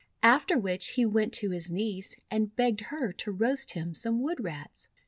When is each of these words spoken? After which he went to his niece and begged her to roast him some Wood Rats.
After 0.23 0.57
which 0.57 0.93
he 0.93 1.05
went 1.05 1.31
to 1.33 1.51
his 1.51 1.69
niece 1.69 2.15
and 2.31 2.55
begged 2.55 2.81
her 2.89 3.13
to 3.13 3.31
roast 3.31 3.73
him 3.73 3.93
some 3.93 4.19
Wood 4.19 4.43
Rats. 4.43 4.87